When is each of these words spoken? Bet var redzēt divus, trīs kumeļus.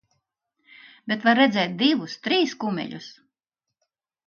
Bet 1.11 1.27
var 1.27 1.37
redzēt 1.41 1.77
divus, 1.83 2.17
trīs 2.25 2.57
kumeļus. 2.65 3.13